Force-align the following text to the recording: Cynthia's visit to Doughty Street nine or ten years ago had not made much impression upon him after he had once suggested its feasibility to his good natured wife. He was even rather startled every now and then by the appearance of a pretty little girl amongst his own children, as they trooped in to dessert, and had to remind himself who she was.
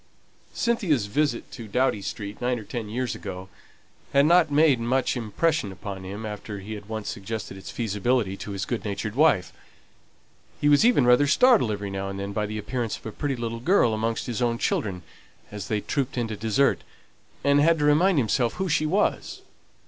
Cynthia's 0.51 1.05
visit 1.05 1.51
to 1.51 1.67
Doughty 1.67 2.01
Street 2.01 2.41
nine 2.41 2.57
or 2.57 2.63
ten 2.63 2.89
years 2.89 3.13
ago 3.13 3.49
had 4.13 4.25
not 4.25 4.49
made 4.49 4.79
much 4.79 5.15
impression 5.15 5.71
upon 5.71 6.03
him 6.03 6.25
after 6.25 6.57
he 6.57 6.73
had 6.73 6.89
once 6.89 7.07
suggested 7.07 7.55
its 7.55 7.69
feasibility 7.69 8.35
to 8.37 8.49
his 8.49 8.65
good 8.65 8.83
natured 8.83 9.13
wife. 9.13 9.53
He 10.59 10.67
was 10.67 10.83
even 10.83 11.05
rather 11.05 11.27
startled 11.27 11.71
every 11.71 11.91
now 11.91 12.09
and 12.09 12.19
then 12.19 12.33
by 12.33 12.47
the 12.47 12.57
appearance 12.57 12.97
of 12.97 13.05
a 13.05 13.11
pretty 13.11 13.35
little 13.35 13.59
girl 13.59 13.93
amongst 13.93 14.25
his 14.25 14.41
own 14.41 14.57
children, 14.57 15.03
as 15.51 15.67
they 15.67 15.81
trooped 15.81 16.17
in 16.17 16.27
to 16.29 16.35
dessert, 16.35 16.81
and 17.43 17.59
had 17.61 17.77
to 17.77 17.85
remind 17.85 18.17
himself 18.17 18.53
who 18.53 18.69
she 18.69 18.87
was. 18.87 19.43